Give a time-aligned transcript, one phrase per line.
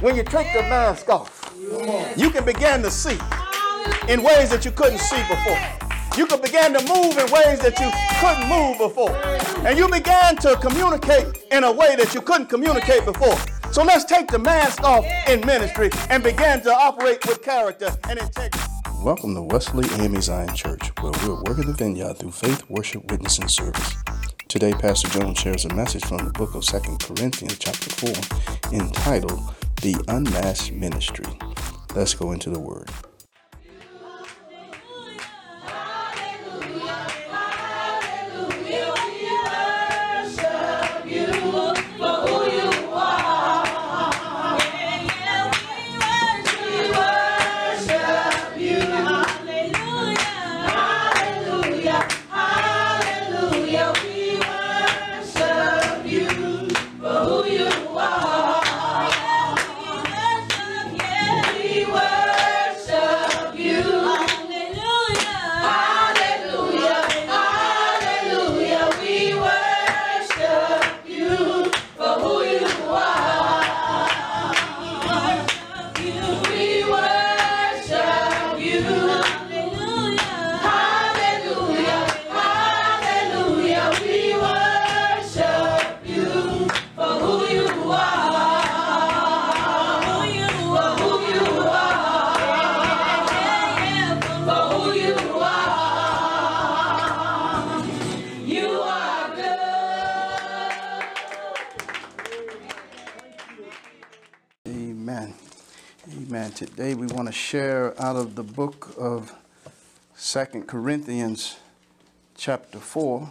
[0.00, 1.54] when you take the mask off,
[2.16, 3.18] you can begin to see
[4.08, 5.58] in ways that you couldn't see before.
[6.16, 9.14] You can begin to move in ways that you couldn't move before.
[9.66, 13.36] And you began to communicate in a way that you couldn't communicate before.
[13.72, 18.18] So let's take the mask off in ministry and begin to operate with character and
[18.18, 18.58] integrity.
[19.02, 23.38] Welcome to Wesley AME Zion Church, where we're working the vineyard through faith, worship, witness,
[23.38, 23.94] and service.
[24.48, 29.40] Today, Pastor Jones shares a message from the book of 2 Corinthians, chapter 4, entitled
[29.80, 31.24] The Unmasked Ministry.
[31.94, 32.90] Let's go into the Word.
[108.20, 109.34] Of the book of
[110.14, 111.56] Second Corinthians,
[112.36, 113.30] chapter 4.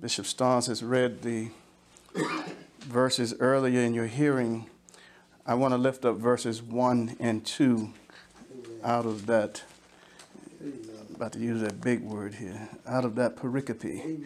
[0.00, 1.50] Bishop Starnes has read the
[2.80, 4.66] verses earlier in your hearing.
[5.46, 7.92] I want to lift up verses 1 and 2
[8.82, 9.62] out of that.
[10.60, 12.70] I'm about to use that big word here.
[12.88, 14.24] Out of that pericope.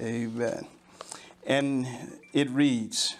[0.00, 0.66] Amen.
[1.46, 1.86] And
[2.32, 3.14] it reads,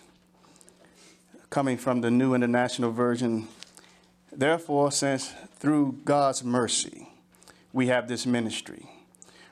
[1.49, 3.47] coming from the New International Version,
[4.33, 7.09] Therefore, since through God's mercy
[7.73, 8.91] we have this ministry,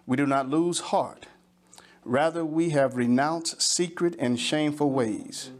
[0.06, 1.26] we do not lose heart.
[2.04, 5.50] Rather, we have renounced secret and shameful ways.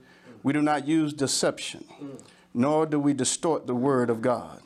[0.42, 1.84] We do not use deception,
[2.52, 4.60] nor do we distort the word of God.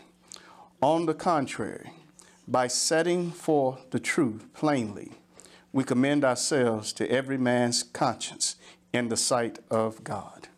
[0.80, 1.92] On the contrary,
[2.48, 5.12] by setting forth the truth plainly,
[5.72, 8.56] we commend ourselves to every man's conscience
[8.92, 10.48] in the sight of God.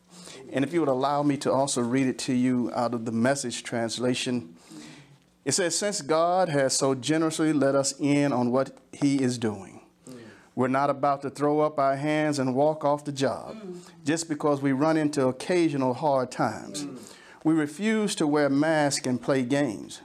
[0.52, 3.12] And if you would allow me to also read it to you out of the
[3.12, 4.56] message translation,
[5.44, 9.80] it says, Since God has so generously let us in on what He is doing,
[10.54, 13.56] we're not about to throw up our hands and walk off the job
[14.04, 16.86] just because we run into occasional hard times.
[17.44, 20.02] We refuse to wear masks and play games.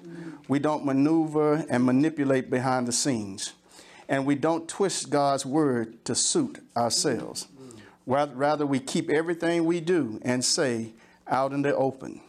[0.47, 3.53] We don't maneuver and manipulate behind the scenes.
[4.07, 7.47] And we don't twist God's word to suit ourselves.
[8.05, 10.93] Rather, we keep everything we do and say
[11.27, 12.21] out in the open,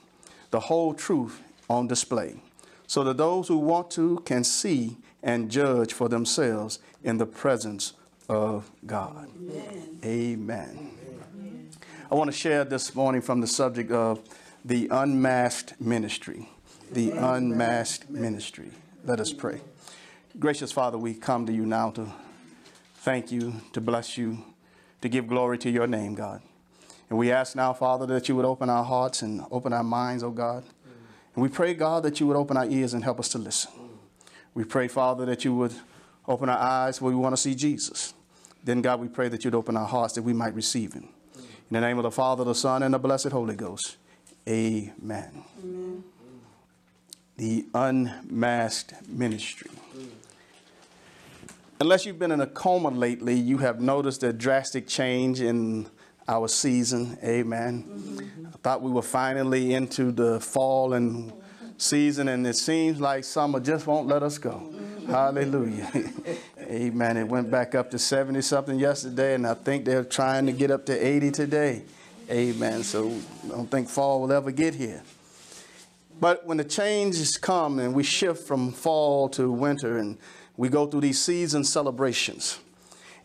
[0.51, 2.41] the whole truth on display,
[2.87, 7.93] so that those who want to can see and judge for themselves in the presence
[8.29, 9.29] of God.
[9.37, 9.99] Amen.
[10.05, 10.91] Amen.
[11.35, 11.71] Amen.
[12.11, 14.21] I want to share this morning from the subject of
[14.65, 16.49] the unmasked ministry.
[16.91, 18.71] The unmasked ministry.
[19.05, 19.61] Let us pray.
[20.39, 22.13] Gracious Father, we come to you now to
[22.97, 24.45] thank you, to bless you,
[25.01, 26.43] to give glory to your name, God.
[27.09, 30.23] And we ask now, Father, that you would open our hearts and open our minds,
[30.23, 30.65] oh God.
[31.35, 33.73] And we pray, God, that you would open our ears and help us to listen.
[34.53, 35.75] We pray, Father, that you would
[36.29, 38.13] open our eyes where we want to see Jesus.
[38.63, 41.09] Then, God, we pray that you'd open our hearts that we might receive him.
[41.35, 43.97] In the name of the Father, the Son, and the blessed Holy Ghost.
[44.47, 45.45] Amen.
[45.63, 46.05] Amen.
[47.37, 49.71] The unmasked ministry.
[51.79, 55.87] Unless you've been in a coma lately, you have noticed a drastic change in
[56.27, 57.19] our season.
[57.23, 57.85] Amen.
[57.85, 58.47] Mm-hmm.
[58.47, 61.33] I thought we were finally into the fall and
[61.77, 64.73] season, and it seems like summer just won't let us go.
[65.07, 65.91] Hallelujah.
[66.61, 67.17] Amen.
[67.17, 70.71] It went back up to 70 something yesterday, and I think they're trying to get
[70.71, 71.83] up to 80 today.
[72.31, 72.83] Amen.
[72.83, 73.13] So
[73.45, 75.03] I don't think fall will ever get here.
[76.19, 80.19] But when the changes come and we shift from fall to winter and
[80.57, 82.59] we go through these season celebrations.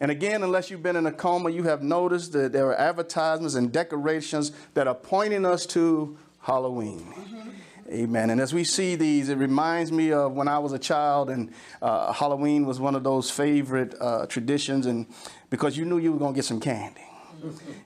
[0.02, 3.56] And again, unless you've been in a coma, you have noticed that there are advertisements
[3.56, 7.00] and decorations that are pointing us to Halloween.
[7.00, 7.50] Mm-hmm.
[7.92, 8.30] Amen.
[8.30, 11.52] And as we see these, it reminds me of when I was a child, and
[11.82, 15.06] uh, Halloween was one of those favorite uh, traditions, and
[15.50, 17.02] because you knew you were going to get some candy.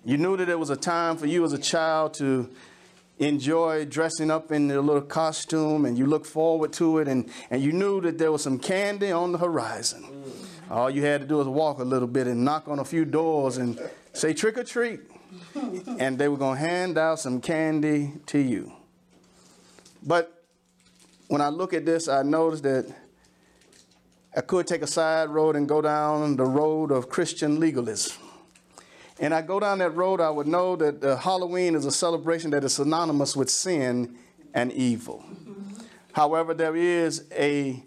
[0.05, 2.49] You knew that it was a time for you as a child to
[3.19, 7.61] enjoy dressing up in a little costume, and you look forward to it, and, and
[7.61, 10.03] you knew that there was some candy on the horizon.
[10.03, 10.71] Mm.
[10.71, 13.05] All you had to do was walk a little bit and knock on a few
[13.05, 13.79] doors and
[14.13, 15.01] say trick or treat.
[15.99, 18.71] and they were going to hand out some candy to you.
[20.03, 20.43] But
[21.27, 22.85] when I look at this, I notice that
[24.35, 28.21] I could take a side road and go down the road of Christian legalism.
[29.19, 32.51] And I go down that road, I would know that uh, Halloween is a celebration
[32.51, 34.17] that is synonymous with sin
[34.53, 35.23] and evil.
[36.11, 37.81] However, there is a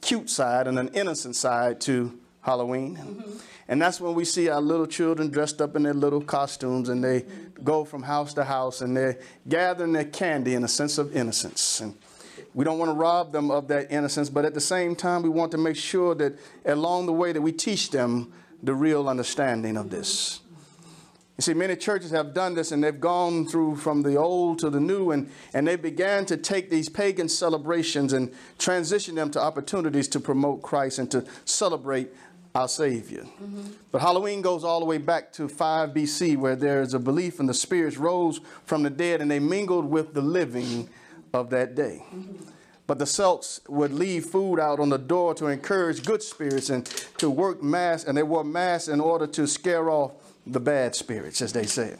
[0.00, 3.24] cute side and an innocent side to Halloween.
[3.68, 7.04] And that's when we see our little children dressed up in their little costumes and
[7.04, 7.24] they
[7.62, 9.18] go from house to house and they're
[9.48, 11.80] gathering their candy in a sense of innocence.
[11.80, 11.96] And
[12.52, 15.28] we don't want to rob them of that innocence, but at the same time, we
[15.28, 18.32] want to make sure that along the way that we teach them
[18.62, 20.40] the real understanding of this.
[21.40, 24.68] You see, many churches have done this and they've gone through from the old to
[24.68, 29.40] the new and, and they began to take these pagan celebrations and transition them to
[29.40, 32.10] opportunities to promote Christ and to celebrate
[32.54, 33.22] our Savior.
[33.22, 33.62] Mm-hmm.
[33.90, 37.40] But Halloween goes all the way back to 5 BC, where there is a belief
[37.40, 40.90] in the spirits rose from the dead and they mingled with the living
[41.32, 42.04] of that day.
[42.14, 42.50] Mm-hmm.
[42.86, 46.84] But the Celts would leave food out on the door to encourage good spirits and
[47.16, 50.12] to work mass, and they wore masks in order to scare off
[50.46, 51.98] the bad spirits, as they said.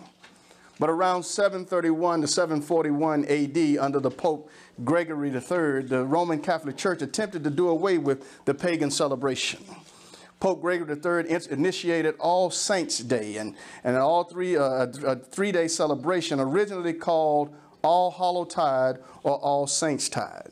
[0.78, 4.50] But around 731 to 741 AD, under the Pope
[4.82, 9.62] Gregory III, the Roman Catholic Church attempted to do away with the pagan celebration.
[10.40, 13.54] Pope Gregory III initiated All Saints Day and,
[13.84, 20.08] and all three, uh, a three-day celebration originally called All Hallow Tide or All Saints
[20.08, 20.50] Tide.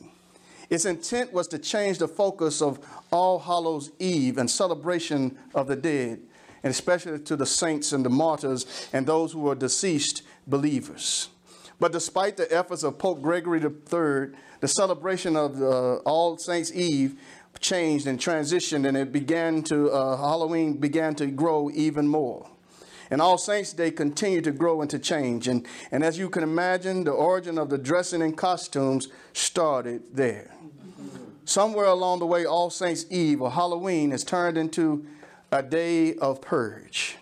[0.69, 2.79] Its intent was to change the focus of
[3.11, 6.19] All Hallows Eve and celebration of the dead,
[6.63, 11.29] and especially to the saints and the martyrs and those who were deceased believers.
[11.79, 17.17] But despite the efforts of Pope Gregory III, the celebration of uh, All Saints Eve
[17.59, 22.49] changed and transitioned, and it began to, uh, Halloween began to grow even more.
[23.11, 25.47] And All Saints Day continued to grow and to change.
[25.47, 30.53] And, and as you can imagine, the origin of the dressing and costumes started there.
[31.45, 35.07] Somewhere along the way, All Saints Eve or Halloween is turned into
[35.51, 37.17] a day of purge.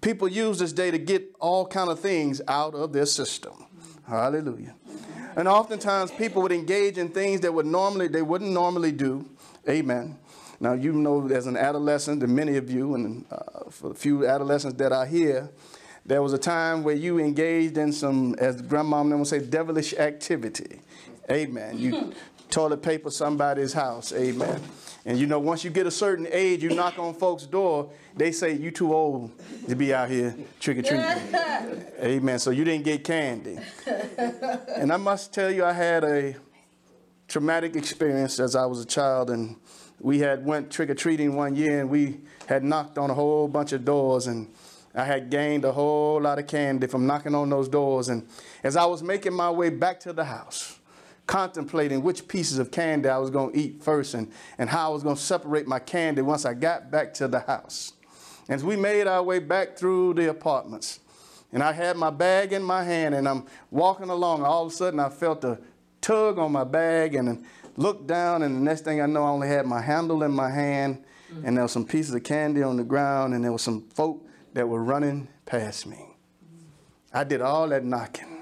[0.00, 3.66] People use this day to get all kind of things out of their system.
[4.06, 4.74] Hallelujah.
[5.36, 9.28] And oftentimes people would engage in things that would normally they wouldn't normally do.
[9.68, 10.18] Amen.
[10.60, 14.26] Now, you know, as an adolescent, and many of you, and uh, for the few
[14.26, 15.50] adolescents that are here,
[16.04, 20.80] there was a time where you engaged in some, as grandma would say, devilish activity.
[21.30, 21.78] Amen.
[21.78, 22.14] You
[22.50, 24.12] toilet paper somebody's house.
[24.12, 24.60] Amen.
[25.04, 28.32] And you know, once you get a certain age, you knock on folks' door, they
[28.32, 29.30] say you too old
[29.68, 31.06] to be out here trick or treating.
[32.02, 32.38] Amen.
[32.38, 33.58] So you didn't get candy.
[34.76, 36.36] And I must tell you, I had a
[37.26, 39.56] traumatic experience as I was a child, and
[40.00, 43.48] we had went trick or treating one year, and we had knocked on a whole
[43.48, 44.52] bunch of doors, and
[44.94, 48.08] I had gained a whole lot of candy from knocking on those doors.
[48.08, 48.26] And
[48.62, 50.77] as I was making my way back to the house,
[51.28, 54.92] contemplating which pieces of candy I was going to eat first and, and how I
[54.94, 57.92] was going to separate my candy once I got back to the house.
[58.48, 61.00] As we made our way back through the apartments,
[61.52, 64.74] and I had my bag in my hand, and I'm walking along, all of a
[64.74, 65.58] sudden I felt a
[66.00, 67.44] tug on my bag and
[67.76, 70.50] looked down, and the next thing I know, I only had my handle in my
[70.50, 71.04] hand,
[71.44, 74.26] and there was some pieces of candy on the ground, and there was some folk
[74.54, 76.06] that were running past me.
[77.12, 78.37] I did all that knocking,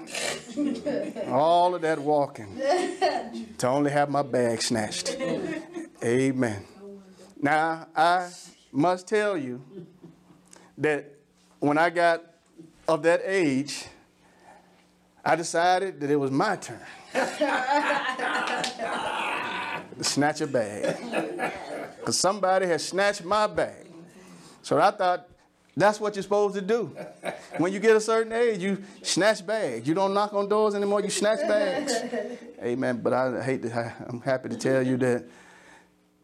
[1.27, 2.57] all of that walking,
[3.57, 5.17] to only have my bag snatched.
[6.03, 6.65] Amen.
[7.41, 8.29] Now, I
[8.71, 9.61] must tell you
[10.77, 11.13] that
[11.59, 12.23] when I got
[12.87, 13.85] of that age,
[15.23, 16.79] I decided that it was my turn
[19.97, 20.95] to snatch a bag.
[21.99, 23.87] Because somebody had snatched my bag.
[24.61, 25.27] So I thought
[25.77, 26.95] that's what you're supposed to do.
[27.57, 29.87] When you get a certain age, you snatch bags.
[29.87, 31.93] You don't knock on doors anymore, you snatch bags.
[32.61, 32.99] Amen.
[33.03, 35.25] But I hate to, I'm happy to tell you that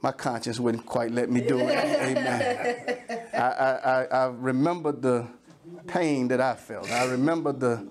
[0.02, 1.70] my conscience wouldn't quite let me do it.
[1.70, 3.00] Amen.
[3.34, 5.28] I, I, I, remember the
[5.88, 6.92] pain that I felt.
[6.92, 7.88] I remember the,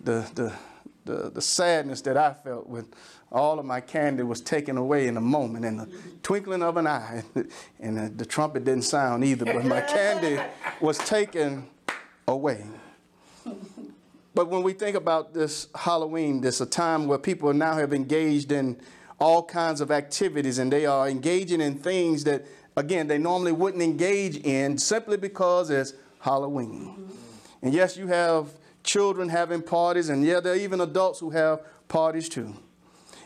[0.00, 0.52] the, the,
[1.04, 2.86] the, the sadness that I felt when
[3.32, 5.88] all of my candy was taken away in a moment, in the
[6.22, 7.22] twinkling of an eye.
[7.80, 10.42] And the, the trumpet didn't sound either, but my candy
[10.80, 11.66] was taken
[12.28, 12.64] away.
[14.34, 18.52] But when we think about this Halloween, this a time where people now have engaged
[18.52, 18.80] in
[19.18, 23.82] all kinds of activities and they are engaging in things that, again, they normally wouldn't
[23.82, 26.94] engage in simply because it's Halloween.
[26.98, 27.66] Mm-hmm.
[27.66, 28.48] And yes, you have
[28.82, 32.54] children having parties, and yeah, there are even adults who have parties too.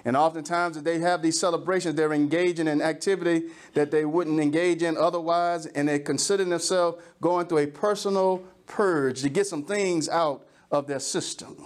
[0.04, 4.82] And oftentimes, if they have these celebrations, they're engaging in activity that they wouldn't engage
[4.82, 10.08] in otherwise, and they consider themselves going through a personal purge to get some things
[10.08, 11.56] out of their system.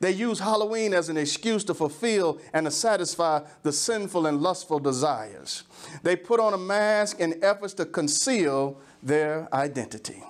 [0.00, 4.78] They use Halloween as an excuse to fulfill and to satisfy the sinful and lustful
[4.78, 5.64] desires.
[6.02, 10.22] They put on a mask in efforts to conceal their identity.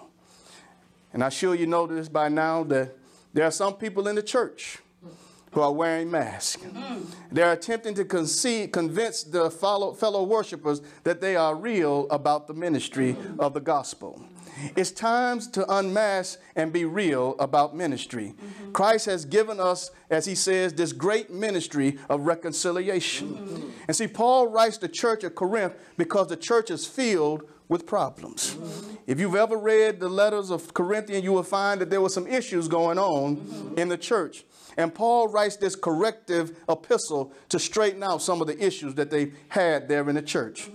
[1.12, 2.97] And I'm sure you know this by now that
[3.33, 4.79] there are some people in the church
[5.53, 6.62] who are wearing masks.
[6.62, 7.05] Mm-hmm.
[7.33, 12.55] They're attempting to concede, convince the follow, fellow worshipers that they are real about the
[12.55, 14.23] ministry of the gospel.
[14.77, 18.35] It's time to unmask and be real about ministry.
[18.35, 18.73] Mm-hmm.
[18.73, 23.35] Christ has given us, as he says, this great ministry of reconciliation.
[23.35, 23.71] Mm-hmm.
[23.87, 28.57] And see, Paul writes the church of Corinth because the church is filled with problems.
[29.07, 32.27] If you've ever read the letters of Corinthians, you will find that there were some
[32.27, 34.45] issues going on in the church.
[34.77, 39.33] And Paul writes this corrective epistle to straighten out some of the issues that they
[39.49, 40.71] had there in the church.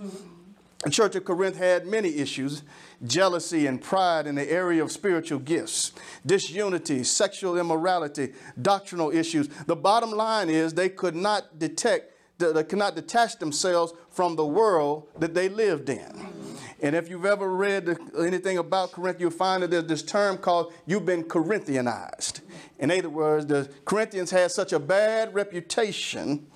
[0.84, 2.62] The church of Corinth had many issues
[3.04, 5.92] jealousy and pride in the area of spiritual gifts,
[6.24, 9.48] disunity, sexual immorality, doctrinal issues.
[9.66, 14.46] The bottom line is they could not detect, they could not detach themselves from the
[14.46, 16.26] world that they lived in.
[16.84, 20.74] And if you've ever read anything about Corinth, you'll find that there's this term called
[20.84, 22.42] you've been Corinthianized.
[22.78, 26.46] In other words, the Corinthians had such a bad reputation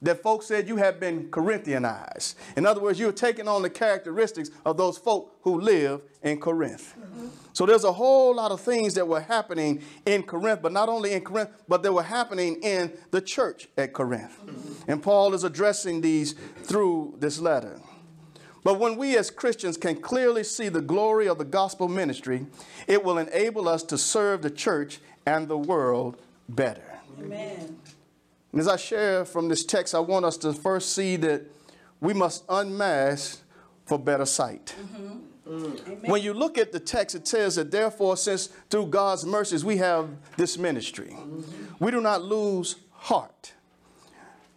[0.00, 2.36] that folks said you have been Corinthianized.
[2.56, 6.94] In other words, you're taking on the characteristics of those folk who live in Corinth.
[7.52, 11.12] So there's a whole lot of things that were happening in Corinth, but not only
[11.12, 14.38] in Corinth, but they were happening in the church at Corinth.
[14.86, 17.80] And Paul is addressing these through this letter.
[18.66, 22.46] But when we as Christians can clearly see the glory of the gospel ministry,
[22.88, 26.98] it will enable us to serve the church and the world better.
[27.20, 27.78] Amen.
[28.50, 31.42] And as I share from this text, I want us to first see that
[32.00, 33.40] we must unmask
[33.84, 34.74] for better sight.
[34.80, 35.18] Mm-hmm.
[35.48, 36.08] Mm.
[36.08, 39.76] When you look at the text, it says that therefore, since through God's mercies we
[39.76, 41.84] have this ministry, mm-hmm.
[41.84, 43.52] we do not lose heart.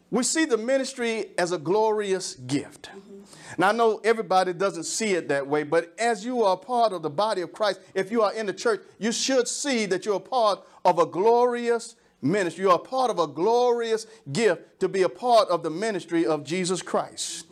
[0.10, 2.90] We see the ministry as a glorious gift.
[2.90, 3.09] Mm-hmm.
[3.58, 7.02] Now, I know everybody doesn't see it that way, but as you are part of
[7.02, 10.16] the body of Christ, if you are in the church, you should see that you're
[10.16, 12.64] a part of a glorious ministry.
[12.64, 16.44] You are part of a glorious gift to be a part of the ministry of
[16.44, 17.46] Jesus Christ.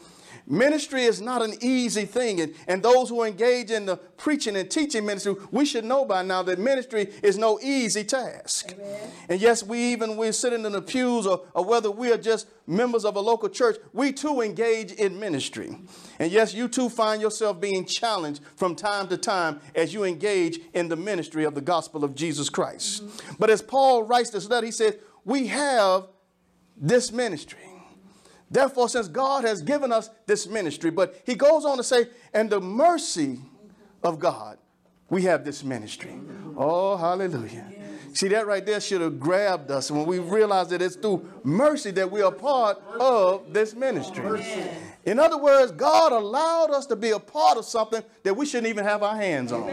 [0.50, 2.39] Ministry is not an easy thing.
[2.39, 6.24] And, and those who engage in the preaching and teaching ministry, we should know by
[6.24, 8.72] now that ministry is no easy task.
[8.74, 9.12] Amen.
[9.27, 12.48] And yes, we even we're sitting in the pews or, or whether we are just
[12.66, 15.77] members of a local church, we too engage in ministry.
[16.18, 20.60] And yes, you too find yourself being challenged from time to time as you engage
[20.74, 23.04] in the ministry of the gospel of Jesus Christ.
[23.04, 23.36] Mm-hmm.
[23.38, 26.08] But as Paul writes this letter, he says, We have
[26.77, 27.60] this ministry.
[28.50, 32.50] Therefore, since God has given us this ministry, but he goes on to say, and
[32.50, 33.39] the mercy
[34.04, 34.58] of God,
[35.10, 36.18] we have this ministry.
[36.56, 37.66] Oh, hallelujah.
[38.13, 41.92] See, that right there should have grabbed us when we realize that it's through mercy
[41.92, 44.24] that we are part of this ministry.
[45.06, 48.68] In other words, God allowed us to be a part of something that we shouldn't
[48.68, 49.70] even have our hands on.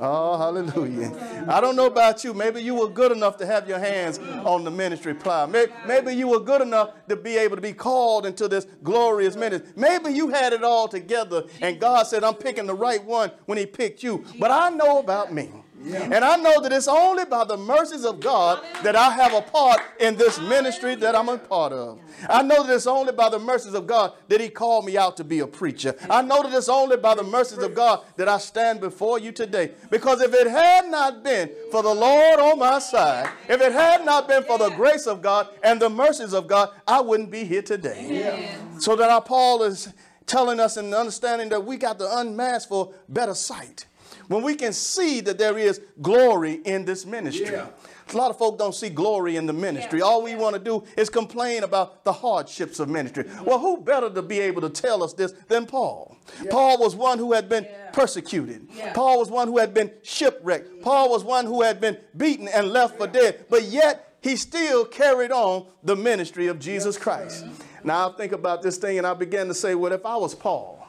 [0.00, 1.44] Oh, hallelujah.
[1.48, 2.34] I don't know about you.
[2.34, 5.46] Maybe you were good enough to have your hands on the ministry plow.
[5.46, 9.36] Maybe, maybe you were good enough to be able to be called into this glorious
[9.36, 9.70] ministry.
[9.76, 13.58] Maybe you had it all together and God said, I'm picking the right one when
[13.58, 14.24] He picked you.
[14.38, 15.50] But I know about me.
[15.94, 19.42] And I know that it's only by the mercies of God that I have a
[19.42, 22.00] part in this ministry that I'm a part of.
[22.28, 25.16] I know that it's only by the mercies of God that He called me out
[25.18, 25.94] to be a preacher.
[26.10, 29.32] I know that it's only by the mercies of God that I stand before you
[29.32, 29.72] today.
[29.90, 34.04] Because if it had not been for the Lord on my side, if it had
[34.04, 37.44] not been for the grace of God and the mercies of God, I wouldn't be
[37.44, 38.56] here today.
[38.78, 39.92] So that our Paul is
[40.26, 43.86] telling us and understanding that we got to unmask for better sight
[44.28, 47.52] when we can see that there is glory in this ministry.
[47.52, 47.68] Yeah.
[48.12, 49.98] A lot of folk don't see glory in the ministry.
[49.98, 50.04] Yeah.
[50.04, 53.24] All we want to do is complain about the hardships of ministry.
[53.24, 53.44] Mm-hmm.
[53.44, 56.16] Well, who better to be able to tell us this than Paul?
[56.42, 56.50] Yeah.
[56.50, 58.68] Paul was one who had been persecuted.
[58.94, 60.82] Paul was one who had been shipwrecked.
[60.82, 63.46] Paul was one who had been beaten and left for dead.
[63.50, 67.44] But yet he still carried on the ministry of Jesus Christ.
[67.82, 70.34] Now I think about this thing and I began to say, well, if I was
[70.34, 70.86] Paul,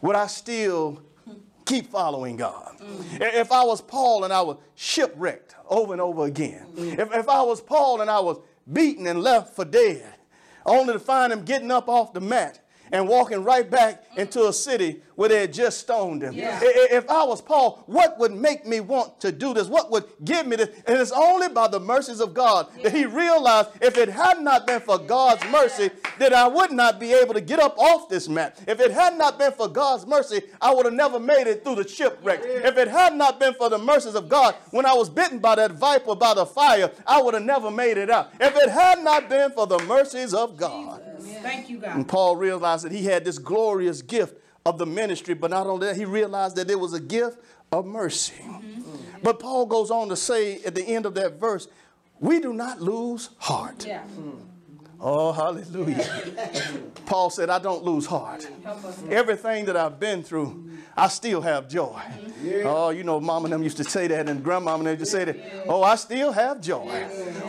[0.00, 1.02] would I still
[1.66, 2.76] keep following God.
[3.20, 7.42] If I was Paul and I was shipwrecked over and over again, if, if I
[7.42, 8.38] was Paul and I was
[8.72, 10.14] beaten and left for dead,
[10.64, 12.60] only to find him getting up off the mat
[12.92, 14.20] and walking right back mm-hmm.
[14.20, 16.34] into a city where they had just stoned him.
[16.34, 16.60] Yeah.
[16.62, 19.66] If I was Paul, what would make me want to do this?
[19.66, 20.68] What would give me this?
[20.86, 24.66] And it's only by the mercies of God that he realized if it had not
[24.66, 28.28] been for God's mercy, that I would not be able to get up off this
[28.28, 28.62] mat.
[28.68, 31.76] If it had not been for God's mercy, I would have never made it through
[31.76, 32.40] the shipwreck.
[32.42, 35.54] If it had not been for the mercies of God, when I was bitten by
[35.54, 38.32] that viper by the fire, I would have never made it out.
[38.38, 40.85] If it had not been for the mercies of God.
[41.46, 41.96] Thank you, God.
[41.96, 45.86] And Paul realized that he had this glorious gift of the ministry, but not only
[45.86, 47.38] that, he realized that it was a gift
[47.70, 48.34] of mercy.
[48.42, 48.96] Mm-hmm.
[49.22, 51.68] But Paul goes on to say at the end of that verse,
[52.20, 53.86] we do not lose heart.
[53.86, 54.02] Yeah.
[54.18, 54.40] Mm.
[54.98, 56.04] Oh, hallelujah.
[57.04, 58.48] Paul said, I don't lose heart.
[59.10, 62.00] Everything that I've been through, I still have joy.
[62.64, 65.12] Oh, you know, mom and them used to say that, and grandmama and them used
[65.12, 65.64] to say that.
[65.68, 66.88] Oh, I still have joy.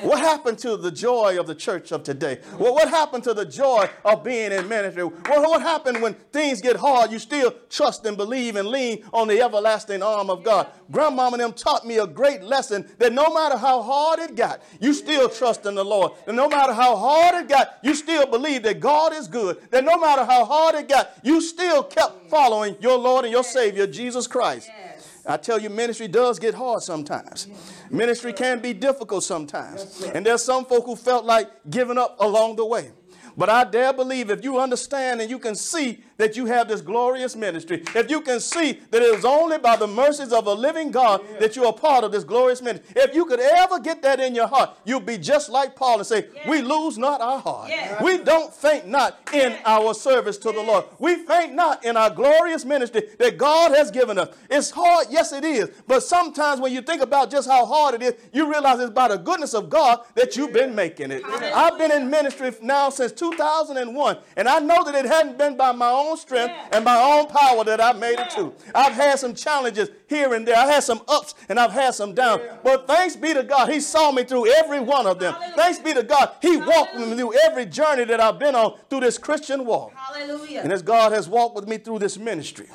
[0.02, 2.40] What happened to the joy of the church of today?
[2.60, 5.04] Well, what happened to the joy of being in ministry?
[5.06, 7.12] Well, what happened when things get hard?
[7.12, 10.68] You still trust and believe and lean on the everlasting arm of God.
[10.92, 14.62] Grandmama and them taught me a great lesson that no matter how hard it got,
[14.80, 16.12] you still trust in the Lord.
[16.28, 19.58] And no matter how hard it got, you still believe that God is good.
[19.72, 23.44] That no matter how hard it got, you still kept following your Lord and your
[23.44, 24.70] Savior, Jesus Christ.
[24.76, 25.22] Yes.
[25.26, 27.48] I tell you, ministry does get hard sometimes.
[27.90, 30.04] Ministry can be difficult sometimes.
[30.14, 32.92] And there's some folk who felt like giving up along the way.
[33.36, 36.82] But I dare believe if you understand and you can see that you have this
[36.82, 40.54] glorious ministry, if you can see that it is only by the mercies of a
[40.54, 44.02] living God that you are part of this glorious ministry, if you could ever get
[44.02, 47.40] that in your heart, you'll be just like Paul and say, We lose not our
[47.40, 47.70] heart.
[47.70, 48.04] Yeah.
[48.04, 50.86] We don't faint not in our service to the Lord.
[51.00, 54.36] We faint not in our glorious ministry that God has given us.
[54.50, 55.70] It's hard, yes, it is.
[55.88, 59.10] But sometimes when you think about just how hard it is, you realize it's by
[59.10, 61.24] the goodness of God that you've been making it.
[61.26, 65.72] I've been in ministry now since 2001, and I know that it hadn't been by
[65.72, 66.68] my own strength Yeah.
[66.78, 68.54] and my own power that I've made it to.
[68.74, 70.56] I've had some challenges here and there.
[70.56, 72.42] I had some ups and I've had some downs.
[72.64, 75.34] But thanks be to God, He saw me through every one of them.
[75.34, 75.56] Hallelujah.
[75.58, 79.02] Thanks be to God, He walked me through every journey that I've been on through
[79.02, 79.94] this Christian walk.
[79.94, 80.62] Hallelujah.
[80.62, 82.68] And as God has walked with me through this ministry,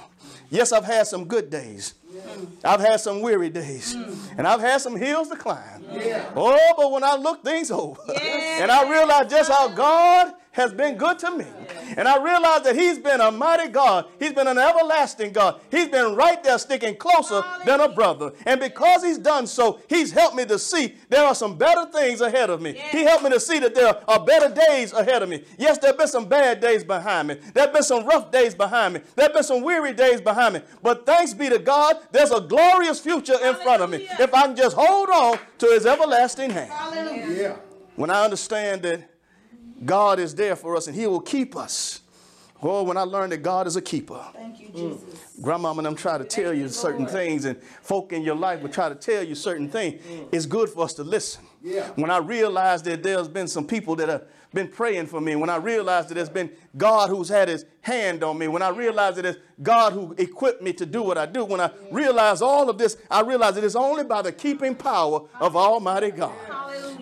[0.51, 1.95] yes, I've had some good days.
[2.65, 3.97] I've had some weary days.
[3.97, 4.17] Mm.
[4.39, 5.85] And I've had some hills to climb.
[6.37, 10.97] Oh, but when I look things over and I realize just how God has been
[10.97, 11.47] good to me.
[11.97, 14.07] And I realize that He's been a mighty God.
[14.19, 15.61] He's been an everlasting God.
[15.71, 18.33] He's been right there sticking closer than a brother.
[18.47, 22.21] And because He's done so, He's helped me to see there are some better things
[22.21, 22.73] ahead of me.
[22.91, 25.43] He helped me to see that there are better days ahead of me.
[25.59, 27.35] Yes, there have been some bad days behind me.
[27.55, 29.01] There have been some rough days behind me.
[29.17, 30.61] There have been some weary days behind me.
[30.83, 34.07] But thanks be to God, there's a glorious future in front of me.
[34.19, 36.71] If I can just hold on to His everlasting hand.
[36.71, 37.59] Hallelujah.
[37.97, 39.12] When I understand that
[39.85, 42.03] God is there for us and He will keep us.
[42.65, 44.25] Oh, when I learned that God is a keeper.
[44.35, 44.75] Thank you, mm.
[44.75, 45.35] Jesus.
[45.43, 48.69] Grandmama and them try to tell you certain things, and folk in your life will
[48.69, 50.01] try to tell you certain things.
[50.01, 50.29] Mm.
[50.31, 51.45] It's good for us to listen.
[51.61, 51.89] Yeah.
[51.97, 55.51] When I realized that there's been some people that have been praying for me, when
[55.51, 59.17] I realized that there's been God who's had his hand on me, when I realized
[59.17, 62.71] that it's God who equipped me to do what I do, when I realize all
[62.71, 66.35] of this, I realize it is only by the keeping power of Almighty God.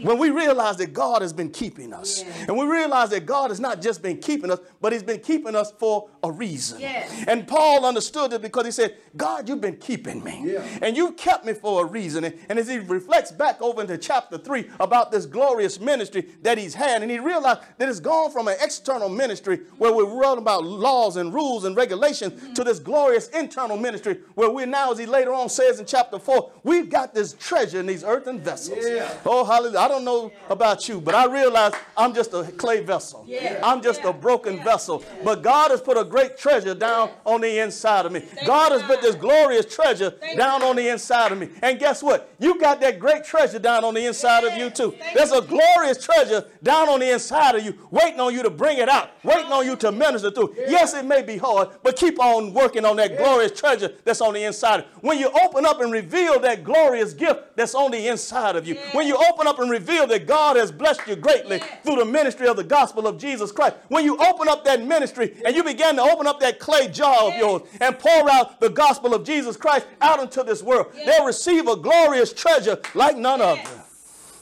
[0.02, 3.60] When we realize that God has been keeping us, and we realize that God has
[3.60, 6.80] not just been keeping us, but He's been keeping us for a reason.
[6.80, 7.24] Yes.
[7.26, 10.42] And Paul understood it because he said, God, you've been keeping me.
[10.44, 10.64] Yeah.
[10.82, 12.24] And you kept me for a reason.
[12.24, 16.58] And, and as he reflects back over into chapter 3 about this glorious ministry that
[16.58, 20.38] he's had, and he realized that it's gone from an external ministry where we're worried
[20.38, 22.52] about laws and rules and regulations mm-hmm.
[22.52, 26.18] to this glorious internal ministry where we're now, as he later on says in chapter
[26.18, 28.78] 4, we've got this treasure in these earthen vessels.
[28.82, 29.12] Yeah.
[29.24, 29.78] Oh, hallelujah.
[29.78, 33.26] I don't know about you, but I realize I'm just a clay vessel.
[33.62, 35.04] I'm just a broken vessel.
[35.24, 38.22] But God has put a great treasure down on the inside of me.
[38.46, 41.48] God has put this glorious treasure down on the inside of me.
[41.62, 42.32] And guess what?
[42.38, 44.94] You got that great treasure down on the inside of you too.
[45.14, 48.78] There's a glorious treasure down on the inside of you, waiting on you to bring
[48.78, 50.54] it out, waiting on you to minister through.
[50.56, 54.34] Yes, it may be hard, but keep on working on that glorious treasure that's on
[54.34, 54.84] the inside.
[55.00, 58.76] When you open up and reveal that glorious gift that's on the inside of you,
[58.92, 62.46] when you open up and reveal that God has blessed you greatly through the ministry
[62.48, 65.96] of the gospel of Jesus Christ, when you open up that ministry and you begin
[65.96, 69.56] to open up that clay jar of yours and pour out the gospel of Jesus
[69.56, 73.66] Christ out into this world, they'll receive a glorious treasure like none Yes.
[73.66, 73.82] other.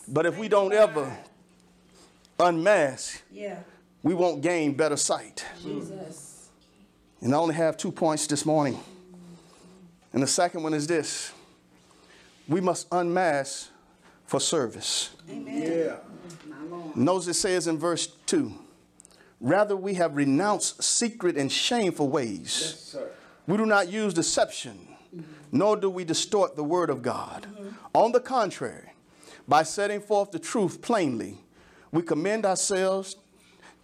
[0.09, 1.17] But if we don't ever
[2.41, 3.61] unmask, Yeah.
[4.03, 5.45] we won't gain better sight.
[5.63, 6.49] Jesus.
[7.21, 8.79] And I only have two points this morning.
[10.13, 11.33] And the second one is this
[12.49, 13.69] we must unmask
[14.29, 15.11] for service.
[15.27, 15.97] Yeah.
[16.95, 18.55] Notice it says in verse 2
[19.41, 22.41] Rather, we have renounced secret and shameful ways.
[22.41, 23.11] Yes, sir.
[23.47, 24.89] We do not use deception,
[25.51, 27.47] nor do we distort the word of God.
[27.47, 27.69] Mm-hmm.
[27.95, 28.91] On the contrary,
[29.47, 31.39] by setting forth the truth plainly,
[31.93, 33.17] we commend ourselves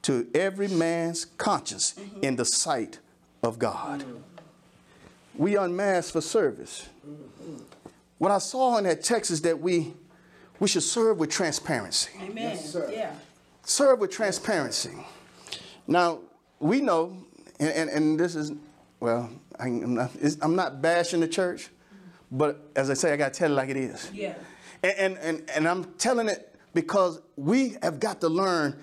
[0.03, 2.23] to every man's conscience mm-hmm.
[2.23, 2.99] in the sight
[3.43, 4.01] of God.
[4.01, 4.21] Mm.
[5.37, 6.89] We unmask for service.
[7.09, 7.63] Mm-hmm.
[8.19, 9.95] What I saw in that text is that we,
[10.61, 12.11] we should serve with transparency.
[12.21, 12.37] Amen.
[12.37, 12.89] Yes, sir.
[12.93, 13.15] Yeah.
[13.65, 14.93] Serve with transparency.
[15.87, 16.21] Now,
[16.61, 17.17] we know,
[17.59, 18.53] and, and, and this is,
[19.01, 21.69] well, I, am not, it's- I'm not bashing the church,
[22.31, 24.11] but as I say, I got to tell it like it is.
[24.13, 24.35] Yeah.
[24.83, 28.79] And, and, and, and I'm telling it because we have got to learn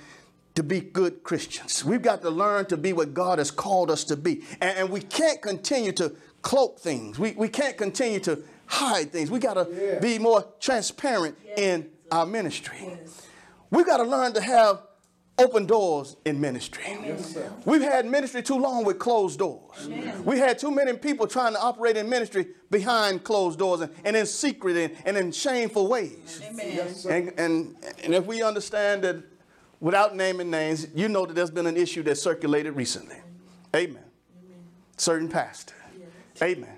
[0.56, 1.84] to be good Christians.
[1.86, 4.44] We've got to learn to be what God has called us to be.
[4.60, 7.18] And, and we can't continue to cloak things.
[7.20, 9.30] We, we can't continue to hide things.
[9.30, 10.00] We got to Yeah.
[10.00, 12.78] be more transparent in our ministry.
[12.82, 13.22] Yes.
[13.70, 14.82] We've got to learn to have
[15.38, 16.84] open doors in ministry.
[16.88, 17.52] Yes, sir.
[17.66, 19.90] We've had ministry too long with closed doors.
[20.24, 24.16] We had too many people trying to operate in ministry behind closed doors and, and
[24.16, 26.42] in secret and, and in shameful ways.
[26.48, 26.72] Amen.
[26.76, 27.06] Yes.
[27.06, 29.24] And, and, and if we understand that
[29.80, 33.18] without naming names, you know that there's been an issue that circulated recently.
[33.76, 34.04] Amen.
[34.98, 35.76] Certain pastor.
[36.42, 36.78] Amen.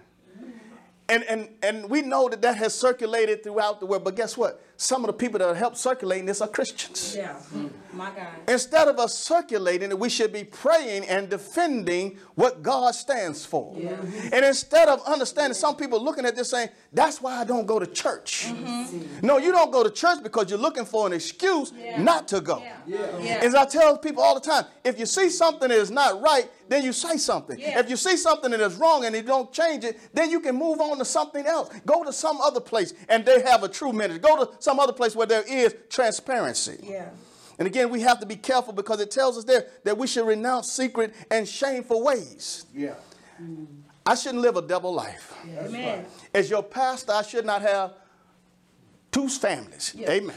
[1.13, 4.03] And, and, and we know that that has circulated throughout the world.
[4.03, 4.59] But guess what?
[4.75, 7.15] Some of the people that have helped circulating this are Christians.
[7.15, 7.33] Yeah.
[7.33, 7.67] Mm-hmm.
[7.97, 8.27] My God.
[8.47, 13.75] Instead of us circulating it, we should be praying and defending what God stands for.
[13.77, 13.95] Yeah.
[14.31, 17.77] And instead of understanding, some people looking at this saying, that's why I don't go
[17.77, 18.47] to church.
[18.47, 19.25] Mm-hmm.
[19.25, 22.01] No, you don't go to church because you're looking for an excuse Yeah.
[22.01, 22.63] not to go.
[22.87, 23.19] Yeah.
[23.19, 23.39] Yeah.
[23.43, 26.49] As I tell people all the time, if you see something that is not right,
[26.67, 27.59] then you say something.
[27.59, 27.79] Yeah.
[27.79, 30.55] If you see something that is wrong and you don't change it, then you can
[30.55, 31.69] move on to something else.
[31.85, 34.19] Go to some other place and they have a true ministry.
[34.19, 36.79] Go to some other place where there is transparency.
[36.81, 37.09] Yeah.
[37.59, 40.25] And again, we have to be careful because it tells us there that we should
[40.25, 42.65] renounce secret and shameful ways.
[42.73, 42.95] Yeah.
[43.41, 43.67] Mm.
[44.05, 45.33] I shouldn't live a double life.
[45.57, 46.05] Amen.
[46.33, 47.93] As your pastor, I should not have
[49.11, 49.93] two families.
[49.95, 50.11] Yeah.
[50.11, 50.35] Amen.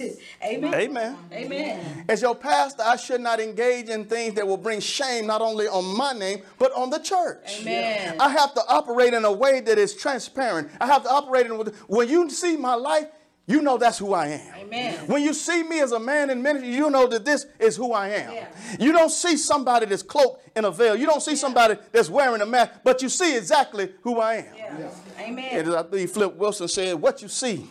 [0.42, 0.74] Amen.
[0.74, 1.16] Amen.
[1.32, 2.04] Amen.
[2.08, 5.66] As your pastor, I should not engage in things that will bring shame not only
[5.66, 7.60] on my name, but on the church.
[7.60, 8.16] Amen.
[8.20, 10.70] I have to operate in a way that is transparent.
[10.80, 11.52] I have to operate in
[11.88, 13.08] when you see my life,
[13.48, 14.54] you know that's who I am.
[14.58, 14.94] Amen.
[15.06, 17.94] When you see me as a man in ministry, you know that this is who
[17.94, 18.34] I am.
[18.34, 18.48] Yeah.
[18.78, 20.94] You don't see somebody that's cloaked in a veil.
[20.94, 24.54] You don't see somebody that's wearing a mask, but you see exactly who I am.
[24.54, 24.90] Yeah.
[25.18, 25.66] And Amen.
[25.66, 27.66] as I believe Flip Wilson said, what you see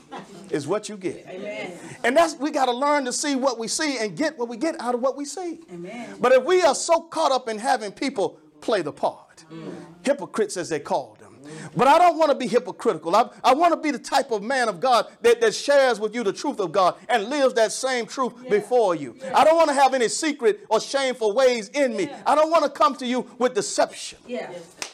[0.49, 1.27] is what you get.
[1.27, 1.71] Amen.
[2.03, 4.57] And that's we got to learn to see what we see and get what we
[4.57, 5.59] get out of what we see.
[5.71, 6.15] Amen.
[6.19, 9.71] But if we are so caught up in having people play the part, mm.
[10.03, 11.26] hypocrites as they called them.
[11.75, 13.15] But I don't want to be hypocritical.
[13.15, 16.13] I, I want to be the type of man of God that, that shares with
[16.15, 19.15] you the truth of God and lives that same truth before you.
[19.33, 22.09] I don't want to have any secret or shameful ways in me.
[22.25, 24.49] I don't want to come to you with deception Yeah.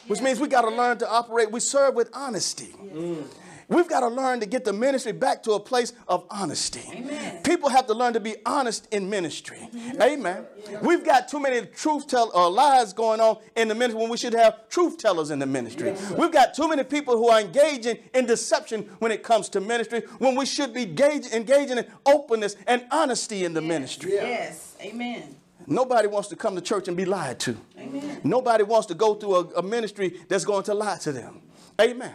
[0.06, 1.50] which means we got to learn to operate.
[1.50, 2.74] We serve with honesty.
[2.82, 3.24] Mm.
[3.68, 6.82] We've got to learn to get the ministry back to a place of honesty.
[6.92, 7.42] Amen.
[7.42, 9.58] People have to learn to be honest in ministry.
[9.58, 10.02] Mm-hmm.
[10.02, 10.44] Amen.
[10.82, 14.16] We've got too many truth tell or lies going on in the ministry when we
[14.16, 15.94] should have truth tellers in the ministry.
[16.16, 20.02] We've got too many people who are engaging in deception when it comes to ministry
[20.18, 24.12] when we should be engage, engaging in openness and honesty in the ministry.
[24.12, 24.76] Yes.
[24.80, 25.36] Amen.
[25.66, 27.56] Nobody wants to come to church and be lied to.
[27.78, 28.20] Amen.
[28.22, 31.40] Nobody wants to go through a, a ministry that's going to lie to them.
[31.80, 32.14] Amen.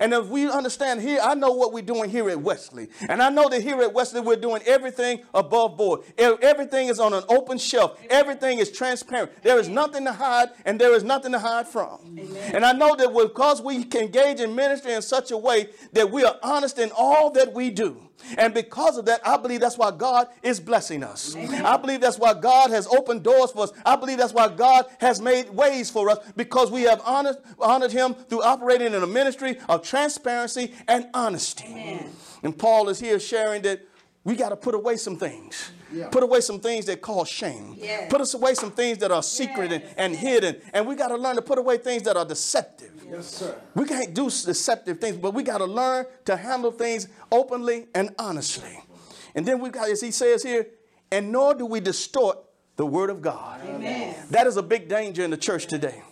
[0.00, 2.88] And if we understand here, I know what we're doing here at Wesley.
[3.08, 6.00] And I know that here at Wesley, we're doing everything above board.
[6.18, 7.98] Everything is on an open shelf.
[8.10, 9.30] Everything is transparent.
[9.42, 12.18] There is nothing to hide, and there is nothing to hide from.
[12.52, 16.10] And I know that because we can engage in ministry in such a way that
[16.10, 18.00] we are honest in all that we do.
[18.38, 21.34] And because of that, I believe that's why God is blessing us.
[21.36, 23.72] I believe that's why God has opened doors for us.
[23.84, 27.92] I believe that's why God has made ways for us because we have honored, honored
[27.92, 32.00] Him through operating in a ministry of transparency and honesty.
[32.42, 33.80] And Paul is here sharing that
[34.24, 35.70] we got to put away some things.
[35.92, 36.08] Yeah.
[36.08, 37.74] Put away some things that cause shame.
[37.78, 38.10] Yes.
[38.10, 39.94] Put us away some things that are secret and, Yes.
[39.96, 40.56] and hidden.
[40.72, 42.90] And we got to learn to put away things that are deceptive.
[43.10, 43.54] Yes, sir.
[43.74, 48.14] We can't do deceptive things, but we got to learn to handle things openly and
[48.18, 48.78] honestly.
[49.34, 50.66] And then we got, as he says here,
[51.10, 52.38] and nor do we distort
[52.76, 53.60] the word of God.
[53.66, 54.14] Amen.
[54.30, 56.02] That is a big danger in the church today.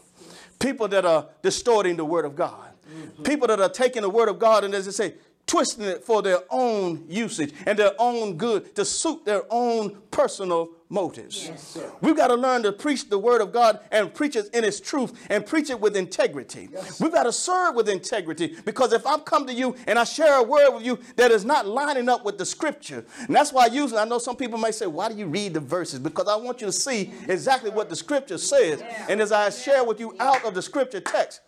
[0.59, 2.69] People that are distorting the word of God.
[2.93, 3.23] Mm-hmm.
[3.23, 5.15] People that are taking the word of God and as they say,
[5.51, 10.71] twisting it for their own usage and their own good to suit their own personal
[10.89, 11.47] motives.
[11.49, 14.63] Yes, We've got to learn to preach the word of God and preach it in
[14.63, 16.69] its truth and preach it with integrity.
[16.73, 17.01] Yes.
[17.01, 20.39] We've got to serve with integrity because if I've come to you and I share
[20.39, 23.67] a word with you that is not lining up with the scripture, and that's why
[23.67, 25.99] usually I know some people may say, Why do you read the verses?
[25.99, 28.85] Because I want you to see exactly what the scripture says.
[29.09, 31.41] And as I share with you out of the scripture text,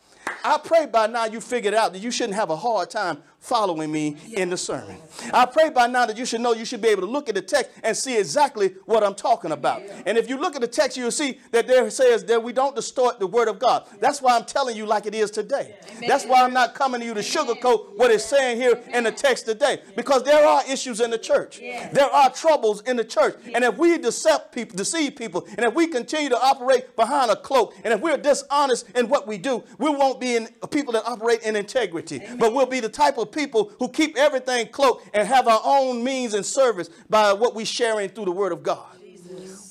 [0.45, 3.91] I pray by now you figured out that you shouldn't have a hard time following
[3.91, 4.97] me in the sermon.
[5.35, 7.35] I pray by now that you should know you should be able to look at
[7.35, 9.83] the text and see exactly what I'm talking about.
[10.07, 12.77] And if you look at the text, you'll see that there says that we don't
[12.77, 13.87] distort the word of God.
[14.01, 15.75] That's why I'm telling you like it is today.
[16.07, 19.13] That's why I'm not coming to you to sugarcoat what it's saying here in the
[19.13, 19.83] text today.
[19.97, 21.59] Because there are issues in the church.
[21.59, 23.37] There are troubles in the church.
[23.55, 27.37] And if we deceive people, deceive people, and if we continue to operate behind a
[27.37, 31.05] cloak, and if we're dishonest in what we do, we won't be in people that
[31.07, 32.23] operate in integrity.
[32.39, 36.05] But we'll be the type of people who keep everything cloaked and have our own
[36.05, 38.87] means and service by what we're sharing through the word of God.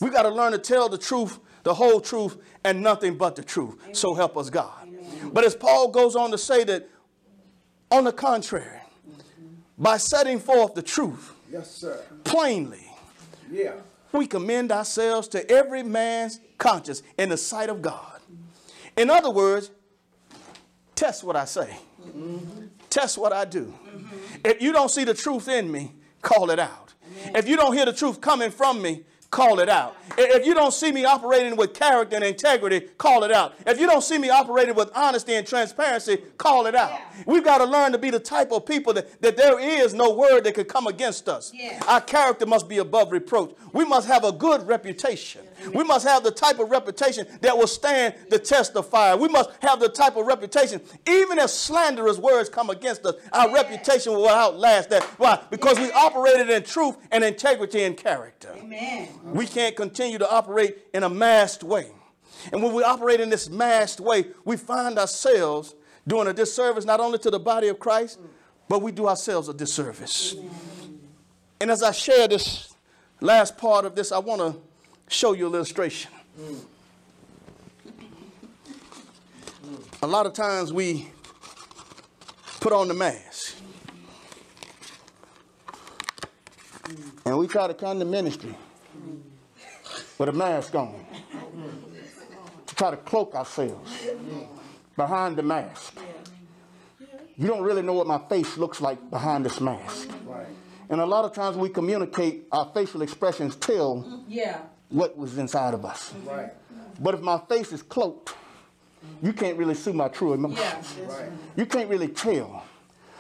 [0.02, 3.44] We got to learn to tell the truth, the whole truth, and nothing but the
[3.44, 3.76] truth.
[3.94, 4.88] So help us God.
[5.32, 6.90] But as Paul goes on to say that,
[7.92, 8.80] on the contrary,
[9.78, 12.00] by setting forth the truth Yes, sir.
[12.24, 12.86] plainly,
[13.52, 13.74] Yeah.
[14.12, 18.22] we commend ourselves to every man's conscience in the sight of God.
[18.98, 19.72] In other words,
[20.96, 22.66] test what I say, mm-hmm.
[22.92, 23.74] Test what I do.
[24.46, 26.94] If you don't see the truth in me, call it out.
[27.34, 29.96] If you don't hear the truth coming from me, call it out.
[30.18, 33.54] If you don't see me operating with character and integrity, call it out.
[33.66, 37.00] If you don't see me operating with honesty and transparency, call it out.
[37.26, 40.14] We've got to learn to be the type of people that, that there is no
[40.14, 41.52] word that could come against us.
[41.54, 41.82] Yeah.
[41.88, 43.56] Our character must be above reproach.
[43.72, 45.42] We must have a good reputation.
[45.74, 49.18] We must have the type of reputation that will stand the test of fire.
[49.18, 53.54] We must have the type of reputation, even if slanderous words come against us, our
[53.54, 55.04] reputation will outlast that.
[55.18, 55.42] Why?
[55.50, 58.54] Because we operated in truth and integrity and character.
[58.58, 59.10] Amen.
[59.24, 61.92] We can't continue to operate in a masked way.
[62.52, 65.76] And when we operate in this masked way, we find ourselves
[66.08, 68.20] doing a disservice not only to the body of Christ,
[68.68, 70.36] but we do ourselves a disservice.
[71.60, 72.74] And as I share this
[73.20, 74.60] last part of this, I want to
[75.12, 76.12] show you an illustration.
[80.02, 81.08] A lot of times we
[82.60, 83.58] put on the mask.
[87.26, 88.56] And we try to come to ministry
[90.18, 91.06] with a mask on.
[92.68, 93.92] To try to cloak ourselves
[94.96, 95.98] behind the mask.
[97.38, 100.10] You don't really know what my face looks like behind this mask.
[100.90, 104.62] And a lot of times we communicate, our facial expressions tell Yeah.
[104.92, 106.14] What was inside of us.
[106.26, 106.52] Right.
[107.00, 108.34] But if my face is cloaked,
[109.24, 110.96] you can't really see my true emotions.
[111.00, 111.08] Yeah.
[111.08, 111.32] Right.
[111.56, 112.64] You can't really tell.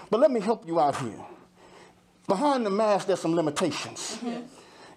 [0.10, 1.26] But let me help you out here.
[2.28, 4.18] Behind the mask, there's some limitations.
[4.22, 4.44] Mhm.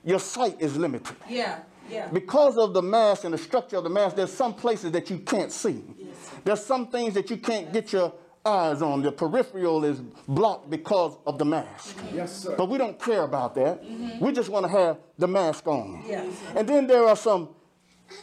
[0.04, 1.16] Your sight is limited.
[1.28, 1.60] Yeah.
[1.90, 2.08] Yeah.
[2.08, 5.18] Because of the mask and the structure of the mask, there's some places that you
[5.18, 5.82] can't see.
[5.98, 6.08] Yes.
[6.44, 8.12] There's some things that you can't get your
[8.46, 9.02] eyes on.
[9.02, 11.96] The peripheral is blocked because of the mask.
[12.12, 12.54] Yes, sir.
[12.56, 13.82] But we don't care about that.
[13.82, 14.24] Mm-hmm.
[14.24, 16.04] We just want to have the mask on.
[16.06, 16.26] Yeah.
[16.54, 17.48] And then there are some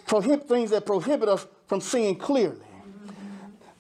[0.08, 2.58] prohib- things that prohibit us from seeing clearly.
[2.58, 3.16] Mm-hmm.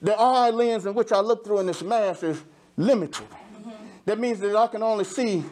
[0.02, 2.42] The eye lens in which I look through in this mask is
[2.78, 3.28] limited.
[3.30, 3.70] Mm-hmm.
[4.06, 5.44] That means that I can only see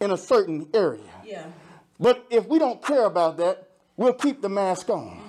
[0.00, 1.00] in a certain area.
[1.24, 1.46] Yeah.
[2.00, 5.20] But if we don't care about that, we'll keep the mask on.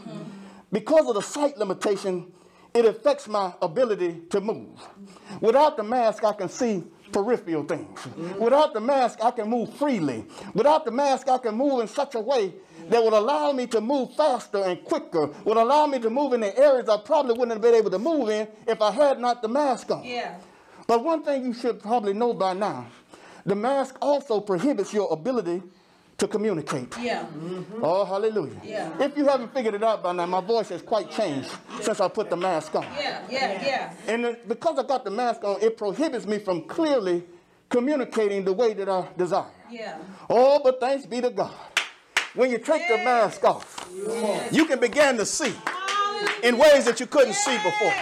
[0.72, 2.32] Because of the sight limitation,
[2.76, 4.80] it affects my ability to move.
[5.40, 6.84] Without the mask, I can see
[7.14, 8.06] peripheral things.
[8.38, 10.26] Without the mask, I can move freely.
[10.54, 12.54] Without the mask, I can move in such a way
[12.90, 16.42] that would allow me to move faster and quicker, would allow me to move in
[16.42, 19.42] the areas I probably wouldn't have been able to move in if I had not
[19.42, 20.04] the mask on.
[20.04, 20.36] Yeah.
[20.86, 22.88] But one thing you should probably know by now
[23.46, 25.64] the mask also prohibits your ability
[26.18, 26.96] to communicate.
[27.02, 27.24] Yeah.
[27.24, 27.82] Mm-hmm.
[27.84, 28.56] Oh, hallelujah.
[28.64, 28.90] Yeah.
[29.04, 31.50] If you haven't figured it out by now, my voice has quite changed
[31.82, 32.84] since I put the mask on.
[32.98, 33.22] Yeah.
[33.30, 33.66] Yeah.
[33.66, 33.94] Yeah.
[34.08, 37.24] And it- because I got the mask on, it prohibits me from clearly
[37.70, 39.52] communicating the way that I desire.
[39.70, 39.98] Yeah.
[40.30, 41.52] Oh, but thanks be to God.
[42.34, 43.90] When you take the mask off,
[44.52, 45.54] you can begin to see
[46.44, 47.94] in ways that you couldn't see before.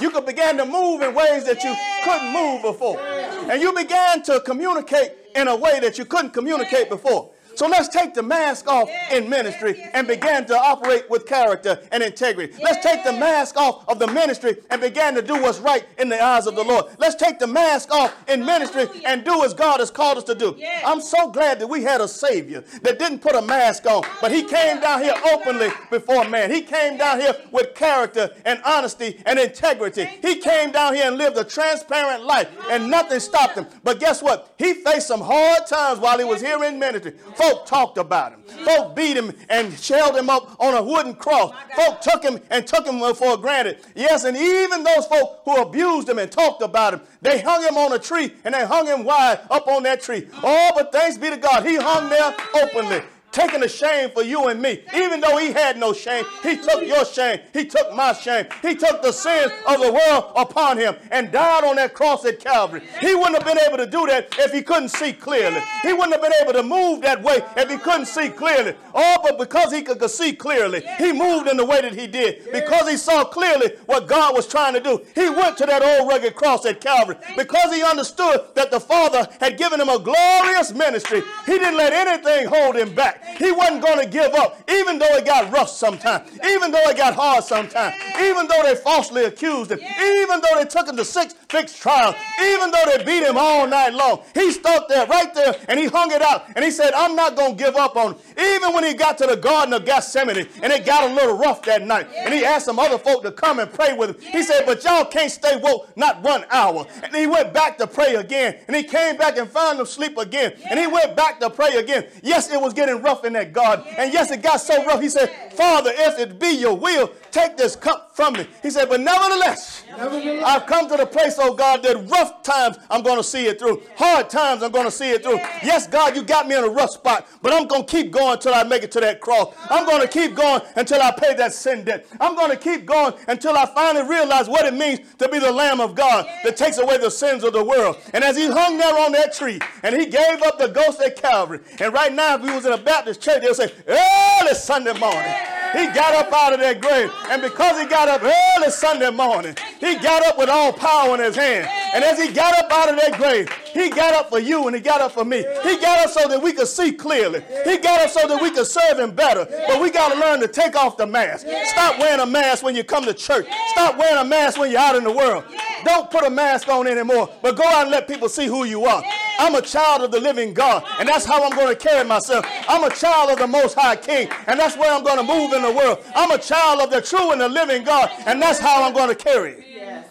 [0.00, 2.98] You can begin to move in ways that you couldn't move before.
[3.00, 7.30] And you began to communicate in a way that you couldn't communicate before.
[7.56, 11.08] So let's take the mask off Yes, in ministry yes, yes, and begin to operate
[11.08, 12.54] with character and integrity.
[12.62, 16.08] Let's take the mask off of the ministry and begin to do what's right in
[16.08, 16.86] the eyes of the Lord.
[16.98, 20.34] Let's take the mask off in ministry and do as God has called us to
[20.34, 20.56] do.
[20.84, 24.32] I'm so glad that we had a Savior that didn't put a mask on, but
[24.32, 26.50] He came down here openly before man.
[26.50, 30.04] He came down here with character and honesty and integrity.
[30.22, 33.66] He came down here and lived a transparent life, and nothing stopped him.
[33.82, 34.54] But guess what?
[34.58, 37.14] He faced some hard times while he was here in ministry.
[37.44, 38.40] Folk talked about him.
[38.64, 41.52] Folk beat him and shelled him up on a wooden cross.
[41.76, 43.80] Folk took him and took him for granted.
[43.94, 47.76] Yes, and even those folk who abused him and talked about him, they hung him
[47.76, 50.22] on a tree and they hung him wide up on that tree.
[50.22, 50.40] Mm.
[50.42, 53.02] Oh, but thanks be to God, he hung there openly.
[53.34, 54.82] Taking the shame for you and me.
[54.94, 57.40] Even though he had no shame, he took your shame.
[57.52, 58.46] He took my shame.
[58.62, 62.38] He took the sins of the world upon him and died on that cross at
[62.38, 62.82] Calvary.
[63.00, 65.60] He wouldn't have been able to do that if he couldn't see clearly.
[65.82, 68.74] He wouldn't have been able to move that way if he couldn't see clearly.
[68.94, 72.06] Oh, but because he could, could see clearly, he moved in the way that he
[72.06, 72.52] did.
[72.52, 75.00] Because he saw clearly what God was trying to do.
[75.14, 77.16] He went to that old rugged cross at Calvary.
[77.36, 81.92] Because he understood that the Father had given him a glorious ministry, he didn't let
[81.92, 83.23] anything hold him back.
[83.38, 86.96] He wasn't going to give up, even though it got rough sometimes, even though it
[86.96, 91.04] got hard sometimes, even though they falsely accused him, even though they took him to
[91.04, 94.22] six fixed trials, even though they beat him all night long.
[94.34, 97.36] He stood there, right there, and he hung it out, and he said, I'm not
[97.36, 98.20] going to give up on him.
[98.36, 101.62] Even when he got to the Garden of Gethsemane, and it got a little rough
[101.62, 104.32] that night, and he asked some other folk to come and pray with him.
[104.32, 106.86] He said, but y'all can't stay woke not one hour.
[107.02, 110.18] And he went back to pray again, and he came back and found them sleep
[110.18, 112.06] again, and he went back to pray again.
[112.22, 115.00] Yes, it was getting rough in that garden, and yes, it got so rough.
[115.00, 118.46] He said, Father, if it be your will, take this cup from me.
[118.62, 123.02] He said, but nevertheless, I've come to the place, oh God, that rough times I'm
[123.02, 123.82] going to see it through.
[123.96, 125.38] Hard times I'm going to see it through.
[125.64, 128.34] Yes, God, you got me in a rough spot, but I'm going to keep going
[128.34, 129.52] until I make it to that cross.
[129.68, 132.06] I'm going to keep going until I pay that sin debt.
[132.20, 135.50] I'm going to keep going until I finally realize what it means to be the
[135.50, 137.96] Lamb of God that takes away the sins of the world.
[138.12, 141.20] And as he hung there on that tree and he gave up the ghost at
[141.20, 144.96] Calvary, and right now, if we was in a Baptist church, they'll say, early Sunday
[144.96, 145.63] morning.
[145.74, 147.10] He got up out of that grave.
[147.30, 151.20] And because he got up early Sunday morning, he got up with all power in
[151.20, 151.68] his hand.
[151.94, 154.76] And as he got up out of that grave, he got up for you and
[154.76, 155.38] he got up for me.
[155.62, 157.42] He got up so that we could see clearly.
[157.64, 159.46] He got up so that we could serve him better.
[159.66, 161.46] But we got to learn to take off the mask.
[161.66, 163.46] Stop wearing a mask when you come to church.
[163.68, 165.44] Stop wearing a mask when you're out in the world.
[165.84, 168.84] Don't put a mask on anymore, but go out and let people see who you
[168.84, 169.02] are.
[169.38, 172.46] I'm a child of the living God, and that's how I'm going to carry myself.
[172.68, 175.52] I'm a child of the Most High King, and that's where I'm going to move
[175.52, 176.04] in the world.
[176.14, 179.08] I'm a child of the true and the living God, and that's how I'm going
[179.08, 179.64] to carry it.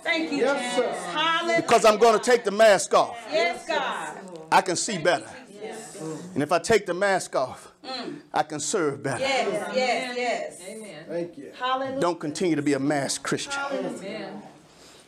[0.03, 0.97] Thank you, Jesus.
[1.13, 1.61] Hallelujah.
[1.61, 3.17] Because I'm going to take the mask off.
[3.31, 4.17] Yes, God.
[4.51, 5.29] I can see better.
[6.33, 8.17] And if I take the mask off, mm.
[8.33, 9.19] I can serve better.
[9.19, 10.61] Yes, yes, yes.
[10.67, 11.05] Amen.
[11.07, 11.51] Thank you.
[11.57, 11.99] Hallelujah.
[12.01, 13.61] Don't continue to be a mass Christian.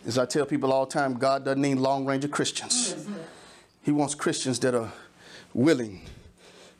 [0.07, 2.93] As I tell people all the time, God doesn't need long range of Christians.
[2.93, 3.13] Mm-hmm.
[3.85, 4.91] He wants Christians that are
[5.53, 6.01] willing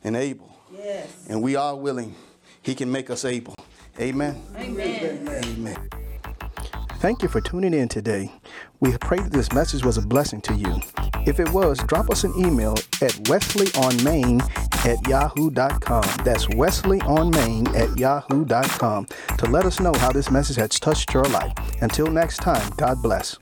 [0.02, 0.58] and able.
[0.76, 1.08] Yes.
[1.28, 2.16] And we are willing.
[2.62, 3.54] He can make us able.
[4.00, 4.42] Amen.
[4.56, 5.28] Amen.
[5.28, 5.88] Amen.
[6.96, 8.32] Thank you for tuning in today.
[8.80, 10.80] We pray that this message was a blessing to you.
[11.26, 14.42] If it was, drop us an email at wesleyonmain
[14.84, 16.24] at yahoo.com.
[16.24, 19.06] That's wesleyonmain at yahoo.com
[19.38, 21.52] to let us know how this message has touched your life.
[21.80, 23.38] Until next time, God bless.